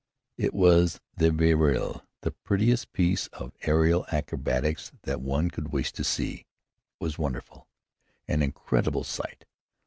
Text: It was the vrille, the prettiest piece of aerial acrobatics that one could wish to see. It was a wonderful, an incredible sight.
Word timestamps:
It 0.35 0.55
was 0.55 0.99
the 1.15 1.29
vrille, 1.29 2.01
the 2.21 2.31
prettiest 2.31 2.91
piece 2.91 3.27
of 3.27 3.53
aerial 3.61 4.03
acrobatics 4.11 4.91
that 5.03 5.21
one 5.21 5.51
could 5.51 5.67
wish 5.71 5.91
to 5.91 6.03
see. 6.03 6.37
It 6.37 6.47
was 6.99 7.19
a 7.19 7.21
wonderful, 7.21 7.67
an 8.27 8.41
incredible 8.41 9.03
sight. 9.03 9.45